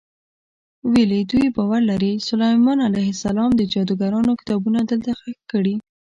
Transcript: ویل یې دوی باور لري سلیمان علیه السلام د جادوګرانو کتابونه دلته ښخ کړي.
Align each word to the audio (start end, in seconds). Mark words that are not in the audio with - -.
ویل 0.91 1.11
یې 1.17 1.23
دوی 1.31 1.47
باور 1.57 1.81
لري 1.91 2.11
سلیمان 2.27 2.79
علیه 2.89 3.09
السلام 3.15 3.49
د 3.55 3.61
جادوګرانو 3.73 4.37
کتابونه 4.41 4.79
دلته 4.89 5.09
ښخ 5.21 5.37
کړي. 5.51 5.75